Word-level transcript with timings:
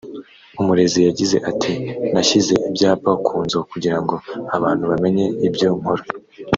Umurezi 0.61 0.99
yagize 1.07 1.37
ati 1.49 1.73
“Nashyize 2.11 2.53
ibyapa 2.69 3.11
ku 3.25 3.35
nzu 3.45 3.57
kugira 3.71 3.97
ngo 4.03 4.15
abantu 4.57 4.83
bamenye 4.91 5.25
ibyo 5.47 5.69
nkora 5.79 6.03